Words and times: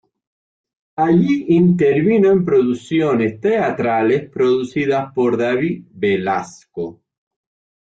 Allí 1.03 1.45
intervino 1.55 2.31
en 2.31 2.43
producciones 2.43 3.39
teatrales 3.39 4.31
producidas 4.31 5.13
por 5.13 5.37
David 5.37 5.85
Belasco. 5.91 7.03